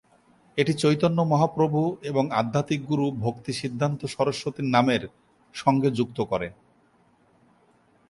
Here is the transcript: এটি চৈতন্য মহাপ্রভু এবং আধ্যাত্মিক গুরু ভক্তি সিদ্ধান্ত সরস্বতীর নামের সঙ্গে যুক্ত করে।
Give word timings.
এটি 0.57 0.73
চৈতন্য 0.73 1.19
মহাপ্রভু 1.31 1.79
এবং 2.03 2.23
আধ্যাত্মিক 2.31 2.81
গুরু 2.85 3.05
ভক্তি 3.23 3.51
সিদ্ধান্ত 3.53 4.01
সরস্বতীর 4.15 4.67
নামের 4.67 5.03
সঙ্গে 5.55 5.89
যুক্ত 5.97 6.17
করে। 6.31 6.47